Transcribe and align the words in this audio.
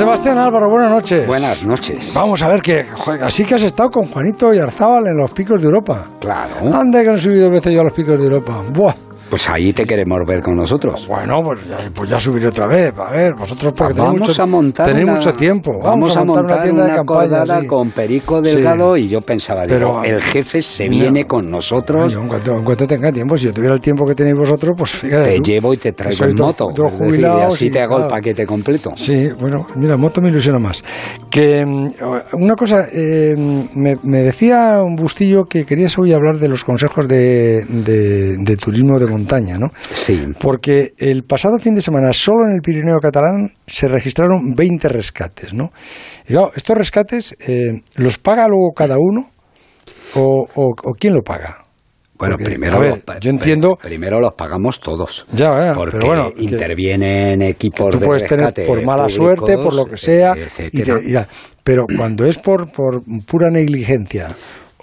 Sebastián 0.00 0.38
Álvaro, 0.38 0.70
buenas 0.70 0.90
noches. 0.90 1.26
Buenas 1.26 1.62
noches. 1.62 2.12
Vamos 2.14 2.42
a 2.42 2.48
ver 2.48 2.62
que 2.62 2.84
joder, 2.84 3.22
así 3.22 3.44
que 3.44 3.56
has 3.56 3.62
estado 3.64 3.90
con 3.90 4.06
Juanito 4.06 4.54
y 4.54 4.58
Arzábal 4.58 5.08
en 5.08 5.18
los 5.18 5.30
picos 5.30 5.60
de 5.60 5.66
Europa. 5.66 6.06
Claro. 6.18 6.74
Anda 6.74 7.02
que 7.02 7.08
no 7.10 7.16
he 7.16 7.18
subido 7.18 7.50
veces 7.50 7.74
yo 7.74 7.82
a 7.82 7.84
los 7.84 7.92
picos 7.92 8.18
de 8.18 8.24
Europa. 8.24 8.62
Buah. 8.72 8.94
Pues 9.30 9.48
ahí 9.48 9.72
te 9.72 9.84
queremos 9.86 10.18
ver 10.26 10.42
con 10.42 10.56
nosotros. 10.56 11.06
Bueno, 11.06 11.40
pues 11.44 11.64
ya, 11.66 11.76
pues 11.94 12.10
ya 12.10 12.18
subiré 12.18 12.48
otra 12.48 12.66
vez. 12.66 12.92
A 12.98 13.10
ver, 13.12 13.34
vosotros 13.34 13.72
porque 13.76 13.94
tenéis, 13.94 14.12
vamos 14.14 14.28
mucho, 14.28 14.42
a 14.42 14.46
montar 14.46 14.86
tenéis 14.88 15.04
una- 15.04 15.14
mucho 15.14 15.32
tiempo. 15.34 15.72
Vamos, 15.82 16.16
a 16.16 16.24
montar, 16.24 16.44
una, 16.46 16.62
tienda 16.64 16.84
de 16.86 16.94
campaña. 16.96 17.60
sí. 17.60 17.66
con 17.68 17.90
Perico 17.90 18.42
Delgado 18.42 18.96
Sí. 18.96 19.02
y 19.02 19.08
yo 19.08 19.20
pensaba, 19.20 19.62
Pero- 19.68 19.88
digo, 19.88 20.02
el 20.04 20.20
jefe 20.20 20.60
se 20.62 20.88
viene 20.88 21.26
con 21.26 21.48
nosotros, 21.48 22.12
Yo, 22.12 22.20
en, 22.22 22.28
cuanto, 22.28 22.52
en 22.56 22.64
cuanto 22.64 22.86
tenga 22.88 23.12
tiempo, 23.12 23.36
si 23.36 23.46
yo 23.46 23.52
tuviera 23.54 23.74
el 23.74 23.80
tiempo 23.80 24.04
que 24.04 24.14
tenéis 24.16 24.36
vosotros, 24.36 24.72
pues 24.76 24.90
fíjate. 24.90 25.30
te 25.30 25.36
tú. 25.36 25.42
llevo 25.44 25.74
y 25.74 25.76
te 25.76 25.92
traigo 25.92 26.24
en 26.24 26.36
moto. 26.36 26.68
dos 26.74 26.98
decir, 26.98 27.20
y 27.20 27.24
así 27.24 27.66
y 27.66 27.70
te 27.70 27.80
hago 27.80 27.96
el 27.98 28.02
claro. 28.02 28.14
paquete 28.16 28.44
completo. 28.46 28.90
Sí, 28.96 29.28
bueno, 29.38 29.64
mira, 29.76 29.96
moto 29.96 30.20
me 30.20 30.28
ilusiona 30.30 30.58
más. 30.58 30.82
Que 31.30 31.64
mm, 31.64 31.88
una 32.34 32.54
cosa, 32.56 32.86
eh, 32.92 33.34
me, 33.76 33.94
me 34.02 34.18
decía 34.22 34.80
un 34.84 34.96
bustillo 34.96 35.44
que 35.44 35.64
querías 35.64 35.96
hoy 35.98 36.12
hablar 36.12 36.38
de 36.38 36.48
los 36.48 36.64
consejos 36.64 37.06
de, 37.06 37.64
de- 37.68 38.36
de 38.38 38.56
turismo 38.56 38.98
de 38.98 39.06
montaña, 39.06 39.56
¿no? 39.58 39.68
Sí. 39.80 40.26
Porque 40.40 40.92
el 40.98 41.22
pasado 41.24 41.58
fin 41.58 41.74
de 41.74 41.80
semana, 41.82 42.12
solo 42.12 42.46
en 42.46 42.54
el 42.54 42.60
Pirineo 42.62 42.98
catalán, 43.00 43.48
se 43.66 43.86
registraron 43.88 44.54
20 44.56 44.88
rescates, 44.88 45.54
¿no? 45.54 45.70
Y 46.28 46.32
claro, 46.32 46.50
estos 46.56 46.76
rescates, 46.76 47.36
eh, 47.40 47.80
¿los 47.96 48.18
paga 48.18 48.48
luego 48.48 48.72
cada 48.74 48.96
uno? 48.98 49.28
¿O, 50.14 50.46
o- 50.54 50.74
o 50.82 50.92
quién 50.98 51.14
lo 51.14 51.22
paga? 51.22 51.58
Bueno, 52.20 52.34
Porque, 52.36 52.44
primero, 52.44 52.78
ver, 52.78 53.02
los, 53.06 53.18
yo 53.20 53.30
entiendo- 53.30 53.76
primero 53.82 54.20
los 54.20 54.34
pagamos 54.34 54.78
todos. 54.78 55.26
Ya, 55.32 55.58
ya, 55.68 55.74
porque 55.74 55.96
pero 55.96 56.06
bueno, 56.08 56.30
intervienen 56.36 57.40
equipos 57.42 57.88
Tú 57.90 57.98
de 57.98 58.06
puedes 58.06 58.26
tener 58.26 58.44
rescate 58.46 58.66
por 58.66 58.82
mala 58.84 59.04
públicos, 59.08 59.14
suerte, 59.48 59.56
por 59.62 59.74
lo 59.74 59.84
que 59.86 59.96
sea, 59.96 60.34
y 60.70 60.82
te- 60.82 61.00
y 61.02 61.12
ya. 61.12 61.26
pero 61.64 61.86
cuando 61.96 62.26
es 62.26 62.36
por, 62.38 62.70
por 62.70 63.02
pura 63.26 63.50
negligencia 63.50 64.28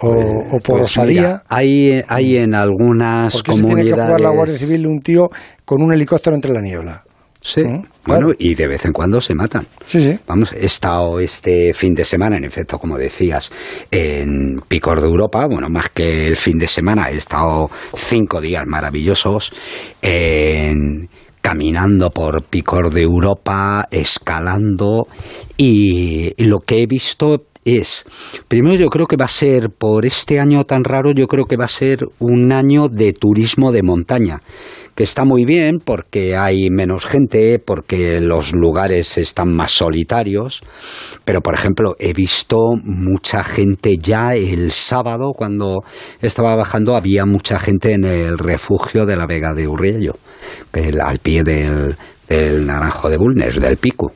o, 0.00 0.10
o 0.10 0.60
por 0.60 0.78
Pues 0.80 0.82
osadía, 0.90 1.20
mira, 1.22 1.42
hay, 1.48 2.02
hay 2.08 2.36
en 2.38 2.54
algunas 2.54 3.32
¿por 3.34 3.42
qué 3.44 3.52
se 3.52 3.58
tiene 3.64 3.68
que 3.84 3.90
comunidades. 3.90 4.04
jugar 4.06 4.20
la 4.20 4.30
Guardia 4.30 4.58
Civil 4.58 4.86
un 4.86 5.00
tío 5.00 5.28
con 5.64 5.80
un 5.82 5.92
helicóptero 5.92 6.34
entre 6.36 6.52
la 6.52 6.60
niebla? 6.60 7.04
Sí, 7.40 7.62
¿Mm? 7.62 7.82
bueno, 8.04 8.26
Claro. 8.26 8.28
y 8.38 8.54
de 8.54 8.66
vez 8.66 8.84
en 8.84 8.92
cuando 8.92 9.20
se 9.20 9.34
matan. 9.34 9.66
Sí, 9.86 10.00
sí. 10.02 10.18
Vamos, 10.26 10.52
he 10.52 10.66
estado 10.66 11.20
este 11.20 11.72
fin 11.72 11.94
de 11.94 12.04
semana, 12.04 12.36
en 12.36 12.44
efecto, 12.44 12.78
como 12.78 12.98
decías, 12.98 13.50
en 13.90 14.60
Picor 14.66 15.00
de 15.00 15.06
Europa. 15.06 15.46
Bueno, 15.46 15.68
más 15.70 15.88
que 15.90 16.26
el 16.26 16.36
fin 16.36 16.58
de 16.58 16.66
semana, 16.66 17.10
he 17.10 17.16
estado 17.16 17.70
cinco 17.94 18.40
días 18.40 18.64
maravillosos 18.66 19.52
en- 20.02 21.08
caminando 21.40 22.10
por 22.10 22.44
Picor 22.44 22.90
de 22.90 23.02
Europa, 23.02 23.86
escalando, 23.90 25.06
y 25.56 26.32
lo 26.44 26.58
que 26.58 26.82
he 26.82 26.86
visto 26.86 27.44
es, 27.64 28.04
primero 28.48 28.76
yo 28.76 28.88
creo 28.88 29.06
que 29.06 29.16
va 29.16 29.26
a 29.26 29.28
ser, 29.28 29.70
por 29.70 30.06
este 30.06 30.40
año 30.40 30.64
tan 30.64 30.84
raro, 30.84 31.12
yo 31.12 31.26
creo 31.26 31.44
que 31.44 31.56
va 31.56 31.66
a 31.66 31.68
ser 31.68 32.04
un 32.18 32.52
año 32.52 32.88
de 32.88 33.12
turismo 33.12 33.72
de 33.72 33.82
montaña 33.82 34.40
que 34.98 35.04
está 35.04 35.24
muy 35.24 35.44
bien 35.44 35.78
porque 35.78 36.36
hay 36.36 36.70
menos 36.70 37.06
gente, 37.06 37.60
porque 37.64 38.20
los 38.20 38.52
lugares 38.52 39.16
están 39.16 39.54
más 39.54 39.70
solitarios, 39.70 40.60
pero 41.24 41.40
por 41.40 41.54
ejemplo 41.54 41.94
he 42.00 42.12
visto 42.12 42.58
mucha 42.82 43.44
gente 43.44 43.96
ya 43.96 44.34
el 44.34 44.72
sábado 44.72 45.34
cuando 45.36 45.84
estaba 46.20 46.56
bajando 46.56 46.96
había 46.96 47.26
mucha 47.26 47.60
gente 47.60 47.92
en 47.92 48.04
el 48.04 48.38
refugio 48.38 49.06
de 49.06 49.16
la 49.16 49.26
Vega 49.26 49.54
de 49.54 49.68
Urriello, 49.68 50.16
al 51.00 51.20
pie 51.20 51.44
del, 51.44 51.94
del 52.28 52.66
Naranjo 52.66 53.08
de 53.08 53.18
Bulnes, 53.18 53.60
del 53.60 53.76
Pico. 53.76 54.12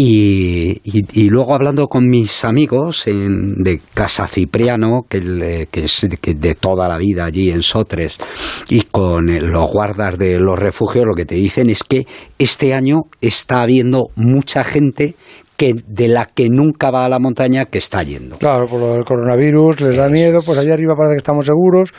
Y, 0.00 1.28
luego 1.28 1.56
hablando 1.56 1.88
con 1.88 2.08
mis 2.08 2.44
amigos 2.44 3.08
en- 3.08 3.54
de 3.56 3.80
Casa 3.94 4.28
Cipriano, 4.28 5.00
que, 5.08 5.66
es 5.72 6.06
de 6.08 6.54
toda 6.54 6.86
la 6.86 6.96
vida 6.98 7.24
allí 7.24 7.50
en 7.50 7.62
Sotres, 7.62 8.20
y 8.70 8.82
con 8.82 9.26
los 9.26 9.68
guardas 9.68 10.16
de 10.16 10.38
los 10.38 10.56
refugios, 10.56 11.04
lo 11.04 11.16
que 11.16 11.24
te 11.24 11.34
dicen 11.34 11.68
es 11.68 11.82
que 11.82 12.06
este 12.38 12.74
año 12.74 13.06
está 13.20 13.62
habiendo 13.62 14.10
mucha 14.14 14.62
gente 14.62 15.16
que 15.58 15.74
de 15.86 16.08
la 16.08 16.24
que 16.24 16.48
nunca 16.48 16.90
va 16.90 17.04
a 17.04 17.08
la 17.10 17.18
montaña 17.18 17.66
que 17.66 17.78
está 17.78 18.02
yendo. 18.04 18.38
Claro, 18.38 18.66
por 18.66 18.80
lo 18.80 18.92
del 18.94 19.04
coronavirus 19.04 19.80
les 19.82 19.96
da 19.96 20.08
miedo, 20.08 20.38
es. 20.38 20.46
pues 20.46 20.56
allá 20.56 20.72
arriba 20.72 20.94
parece 20.96 21.14
que 21.16 21.18
estamos 21.18 21.44
seguros. 21.44 21.92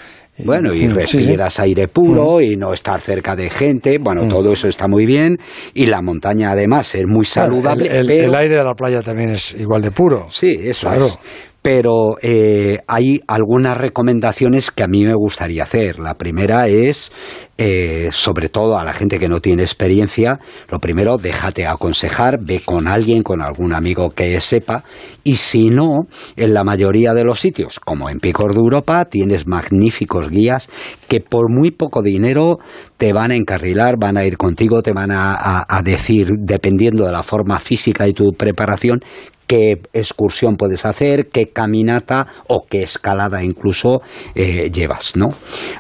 Bueno, 0.46 0.74
y 0.74 0.88
Mm, 0.88 0.92
sí, 1.02 1.08
sí. 1.08 1.18
respiras 1.18 1.60
aire 1.60 1.90
puro 1.90 2.40
y 2.40 2.56
no 2.56 2.72
estar 2.72 3.02
cerca 3.02 3.36
de 3.36 3.50
gente, 3.50 3.98
bueno, 4.00 4.24
Mm. 4.24 4.30
todo 4.30 4.54
eso 4.54 4.70
está 4.70 4.88
muy 4.88 5.06
bien 5.06 5.36
y 5.74 5.88
la 5.88 6.02
montaña 6.02 6.52
además 6.52 6.96
es 6.96 7.04
muy 7.06 7.26
Claro, 7.26 7.52
saludable, 7.52 7.88
el, 7.88 7.92
el- 7.92 8.08
pero 8.08 8.24
el 8.30 8.36
aire 8.36 8.56
de 8.56 8.64
la 8.64 8.74
playa 8.74 9.02
también 9.02 9.32
es 9.32 9.54
igual 9.60 9.82
de 9.82 9.92
puro. 9.92 10.28
Sí, 10.30 10.58
eso 10.64 10.88
Claro. 10.88 11.08
es. 11.08 11.18
Pero 11.62 12.16
eh, 12.22 12.80
hay 12.88 13.20
algunas 13.28 13.78
recomendaciones 13.78 14.72
que 14.72 14.84
a 14.84 14.88
mí 14.88 15.04
me 15.04 15.14
gustaría 15.14 15.64
hacer. 15.64 16.00
La 16.00 16.14
primera 16.14 16.68
es, 16.70 17.12
eh, 17.58 18.08
sobre 18.12 18.48
todo 18.48 18.78
a 18.80 18.86
la 18.86 18.94
gente 18.94 19.20
que 19.20 19.28
no 19.28 19.42
tiene 19.42 19.64
experiencia, 19.64 20.40
lo 20.70 20.80
primero, 20.80 21.18
déjate 21.18 21.68
aconsejar, 21.68 22.38
ve 22.42 22.62
con 22.64 22.88
alguien, 22.88 23.24
con 23.24 23.42
algún 23.42 23.74
amigo 23.74 24.10
que 24.10 24.40
sepa, 24.40 24.86
y 25.26 25.36
si 25.36 25.70
no, 25.70 26.08
en 26.38 26.54
la 26.54 26.64
mayoría 26.64 27.14
de 27.14 27.26
los 27.26 27.42
sitios, 27.42 27.80
como 27.82 28.10
en 28.10 28.20
Picos 28.22 28.56
de 28.56 28.62
Europa, 28.62 29.04
tienes 29.06 29.46
magníficos 29.46 30.30
guías 30.30 30.70
que 31.10 31.20
por 31.20 31.52
muy 31.52 31.72
poco 31.72 32.02
dinero 32.02 32.58
te 32.98 33.12
van 33.12 33.32
a 33.32 33.36
encarrilar, 33.36 33.96
van 34.00 34.16
a 34.18 34.24
ir 34.24 34.38
contigo, 34.38 34.82
te 34.82 34.94
van 34.94 35.12
a, 35.12 35.34
a- 35.34 35.66
a 35.68 35.82
decir, 35.82 36.30
dependiendo 36.40 37.06
de 37.06 37.12
la 37.12 37.24
forma 37.24 37.60
física 37.60 38.08
y 38.08 38.14
tu 38.14 38.32
preparación, 38.32 39.02
qué 39.50 39.82
excursión 39.94 40.58
puedes 40.58 40.86
hacer, 40.86 41.30
qué 41.30 41.48
caminata 41.48 42.28
o 42.48 42.68
qué 42.70 42.84
escalada 42.84 43.44
incluso 43.44 44.00
eh, 44.36 44.70
llevas, 44.72 45.16
¿no? 45.16 45.30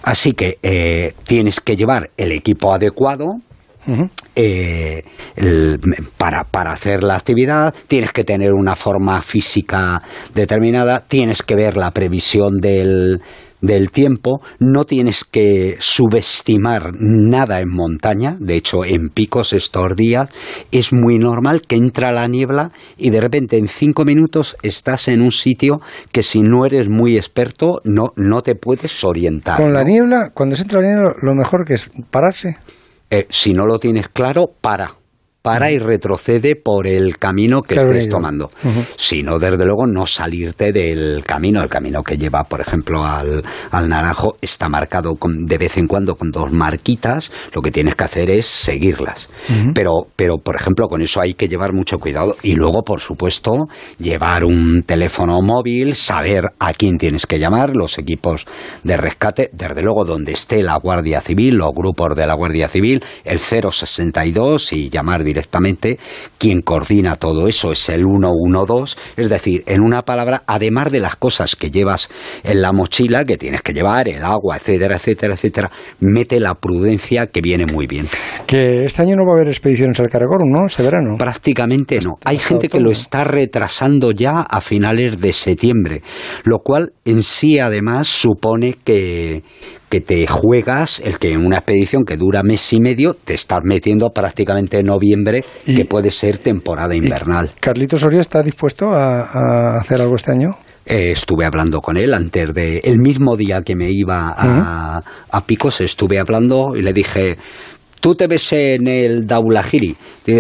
Así 0.01 0.33
que 0.33 0.57
eh, 0.63 1.13
tienes 1.23 1.59
que 1.59 1.75
llevar 1.75 2.09
el 2.17 2.31
equipo 2.31 2.73
adecuado, 2.73 3.35
eh, 4.35 5.03
el- 5.35 5.79
para, 6.17 6.43
para 6.45 6.71
hacer 6.71 7.03
la 7.03 7.15
actividad, 7.15 7.73
tienes 7.87 8.11
que 8.11 8.23
tener 8.23 8.53
una 8.53 8.75
forma 8.75 9.21
física 9.21 10.01
determinada, 10.33 11.01
tienes 11.07 11.43
que 11.43 11.55
ver 11.55 11.77
la 11.77 11.91
previsión 11.91 12.59
del, 12.59 13.21
del 13.61 13.91
tiempo, 13.91 14.41
no 14.59 14.85
tienes 14.85 15.23
que 15.25 15.77
subestimar 15.79 16.91
nada 16.99 17.59
en 17.59 17.69
montaña, 17.69 18.37
de 18.39 18.55
hecho 18.55 18.85
en 18.85 19.09
picos 19.09 19.53
estos 19.53 19.95
días 19.95 20.29
es 20.71 20.93
muy 20.93 21.17
normal 21.17 21.61
que 21.67 21.75
entra 21.75 22.11
la 22.11 22.27
niebla 22.27 22.71
y 22.97 23.09
de 23.09 23.21
repente 23.21 23.57
en 23.57 23.67
cinco 23.67 24.05
minutos 24.05 24.55
estás 24.63 25.07
en 25.07 25.21
un 25.21 25.31
sitio 25.31 25.81
que 26.11 26.23
si 26.23 26.41
no 26.41 26.65
eres 26.65 26.87
muy 26.89 27.17
experto 27.17 27.81
no, 27.83 28.13
no 28.15 28.41
te 28.41 28.55
puedes 28.55 29.03
orientar. 29.03 29.57
Con 29.57 29.73
la 29.73 29.83
¿no? 29.83 29.89
niebla, 29.89 30.31
cuando 30.33 30.55
se 30.55 30.63
entra 30.63 30.81
la 30.81 30.87
niebla, 30.87 31.15
lo 31.21 31.35
mejor 31.35 31.65
que 31.65 31.75
es 31.75 31.89
pararse. 32.09 32.57
Eh, 33.11 33.25
si 33.29 33.53
no 33.53 33.65
lo 33.65 33.79
tienes 33.79 34.07
claro, 34.09 34.51
para. 34.61 34.91
Para 35.41 35.71
y 35.71 35.79
retrocede 35.79 36.55
por 36.57 36.85
el 36.85 37.17
camino 37.17 37.61
que 37.61 37.75
Claro, 37.75 37.91
estés 37.91 38.09
tomando. 38.09 38.51
Ujú. 38.63 38.83
Si 38.97 39.23
no, 39.23 39.39
desde 39.39 39.63
luego, 39.65 39.87
no 39.87 40.05
salirte 40.05 40.71
del 40.73 41.23
camino. 41.25 41.63
El 41.63 41.69
camino 41.69 42.03
que 42.03 42.17
lleva, 42.17 42.43
por 42.43 42.59
ejemplo, 42.59 43.05
al, 43.05 43.41
al 43.71 43.87
naranjo 43.89 44.35
está 44.41 44.67
marcado 44.67 45.15
con- 45.15 45.45
de 45.45 45.57
vez 45.57 45.77
en 45.77 45.87
cuando 45.87 46.15
con 46.15 46.29
dos 46.31 46.51
marquitas. 46.51 47.31
Lo 47.53 47.61
que 47.61 47.71
tienes 47.71 47.95
que 47.95 48.03
hacer 48.03 48.29
es 48.29 48.47
seguirlas. 48.47 49.29
pero, 49.73 50.07
pero, 50.15 50.35
por 50.37 50.55
ejemplo, 50.57 50.87
con 50.89 51.01
eso 51.01 51.21
hay 51.21 51.33
que 51.35 51.47
llevar 51.47 51.71
mucho 51.73 51.99
cuidado. 51.99 52.35
Y 52.43 52.55
luego, 52.55 52.81
por 52.83 52.99
supuesto, 52.99 53.51
llevar 53.97 54.43
un 54.43 54.83
teléfono 54.85 55.39
móvil, 55.41 55.95
saber 55.95 56.43
a 56.59 56.73
quién 56.73 56.97
tienes 56.97 57.25
que 57.25 57.39
llamar, 57.39 57.71
los 57.73 57.97
equipos 57.97 58.45
de 58.83 58.97
rescate, 58.97 59.49
desde 59.53 59.81
luego 59.83 60.03
donde 60.03 60.33
esté 60.33 60.61
la 60.63 60.77
Guardia 60.77 61.21
Civil, 61.21 61.55
los 61.55 61.69
grupos 61.73 62.13
de 62.15 62.27
la 62.27 62.33
Guardia 62.33 62.67
Civil, 62.67 63.01
el 63.23 63.39
062 63.39 64.73
y 64.73 64.89
llamar 64.89 65.23
directamente. 65.29 65.97
Quien 66.37 66.61
coordina 66.61 67.15
todo 67.15 67.47
eso 67.47 67.71
es 67.71 67.89
el 67.89 68.03
112, 68.03 68.97
es 69.17 69.29
decir, 69.29 69.63
en 69.65 69.81
una 69.81 70.01
palabra, 70.01 70.43
además 70.45 70.91
de 70.91 70.99
las 70.99 71.15
cosas 71.15 71.55
que 71.55 71.71
llevas 71.71 72.09
en 72.43 72.61
la 72.61 72.71
mochila, 72.71 73.25
que 73.25 73.37
tienes 73.37 73.61
que 73.61 73.73
llevar, 73.73 74.09
el 74.09 74.23
agua, 74.23 74.57
etcétera, 74.57 74.95
etcétera, 74.95 75.33
etcétera, 75.35 75.71
mete 75.99 76.39
la 76.39 76.55
prudencia 76.55 77.27
que 77.27 77.41
viene 77.41 77.65
muy 77.65 77.87
bien. 77.87 78.07
Que 78.45 78.85
este 78.85 79.01
año 79.01 79.15
no 79.15 79.25
va 79.25 79.33
a 79.33 79.35
haber 79.37 79.49
expediciones 79.49 79.99
al 79.99 80.09
Caragón, 80.09 80.51
¿no? 80.51 80.65
Este 80.65 80.83
verano. 80.83 81.17
Prácticamente 81.17 81.99
no. 81.99 82.17
Hay 82.25 82.37
hasta 82.37 82.49
gente 82.49 82.69
que 82.69 82.79
lo 82.79 82.91
está 82.91 83.23
retrasando 83.23 84.11
ya 84.11 84.41
a 84.41 84.61
finales 84.61 85.19
de 85.21 85.33
septiembre, 85.33 86.01
lo 86.43 86.59
cual 86.59 86.93
en 87.05 87.23
sí 87.23 87.59
además 87.59 88.07
supone 88.07 88.77
que, 88.83 89.43
que 89.89 90.01
te 90.01 90.27
juegas 90.27 91.01
el 91.03 91.17
que 91.19 91.31
en 91.33 91.45
una 91.45 91.57
expedición 91.57 92.03
que 92.05 92.15
dura 92.15 92.43
mes 92.43 92.71
y 92.73 92.79
medio 92.79 93.15
te 93.15 93.33
estás 93.33 93.59
metiendo 93.63 94.09
prácticamente 94.09 94.79
en 94.79 94.85
noviembre, 94.85 95.43
Y- 95.65 95.75
que 95.75 95.85
puede 95.85 96.11
ser 96.11 96.37
temporada 96.37 96.95
invernal. 96.95 97.51
¿Carlitos 97.59 98.01
Soria 98.01 98.19
está 98.21 98.43
dispuesto 98.43 98.91
a, 98.93 99.21
a 99.23 99.75
hacer 99.79 99.99
algo 100.01 100.15
este 100.15 100.31
año? 100.31 100.55
Eh, 100.85 101.11
estuve 101.11 101.45
hablando 101.45 101.81
con 101.81 101.97
él 101.97 102.13
antes 102.15 102.51
de 102.53 102.79
el 102.79 102.99
mismo 102.99 103.35
día 103.37 103.61
que 103.61 103.75
me 103.75 103.91
iba 103.91 104.33
a, 104.35 105.01
a 105.31 105.41
Picos 105.45 105.81
estuve 105.81 106.17
hablando 106.17 106.75
y 106.75 106.81
le 106.81 106.93
dije 106.93 107.37
tú 107.99 108.15
te 108.15 108.27
ves 108.27 108.53
en 108.53 108.87
el 108.87 109.25
Daulahiri. 109.25 109.95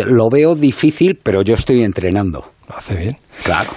Lo 0.05 0.29
veo 0.31 0.55
difícil, 0.55 1.19
pero 1.21 1.41
yo 1.43 1.53
estoy 1.53 1.83
entrenando. 1.83 2.45
Lo 2.67 2.77
hace 2.77 2.95
bien. 2.95 3.17
Claro. 3.43 3.71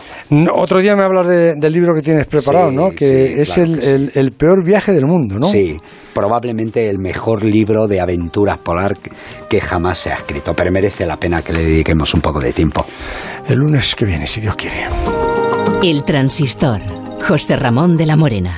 otro 0.54 0.80
día 0.80 0.94
me 0.96 1.02
hablas 1.02 1.26
del 1.26 1.72
libro 1.72 1.94
que 1.94 2.02
tienes 2.02 2.26
preparado, 2.26 2.70
¿no? 2.70 2.90
Que 2.90 3.40
es 3.40 3.56
el, 3.58 4.32
peor 4.36 4.64
viaje 4.64 4.92
del 4.92 5.06
mundo, 5.06 5.38
¿no? 5.38 5.48
Sí, 5.48 5.78
probablemente 6.12 6.88
el 6.90 6.98
mejor 6.98 7.44
libro 7.44 7.86
de 7.86 8.00
aventuras 8.00 8.58
polar 8.58 8.94
que 9.48 9.60
jamás 9.60 9.98
se 9.98 10.10
ha 10.10 10.16
escrito, 10.16 10.52
pero 10.54 10.70
merece 10.70 11.06
la 11.06 11.16
pena 11.16 11.42
que 11.42 11.52
le 11.52 11.64
dediquemos 11.64 12.12
un 12.14 12.20
poco 12.20 12.40
de 12.40 12.52
tiempo. 12.52 12.84
El 13.48 13.58
lunes 13.58 13.94
que 13.94 14.04
viene, 14.04 14.26
si 14.26 14.40
Dios 14.40 14.56
quiere. 14.56 14.86
El 15.82 16.04
transistor. 16.04 16.80
José 17.26 17.56
Ramón 17.56 17.96
de 17.96 18.06
la 18.06 18.16
Morena. 18.16 18.50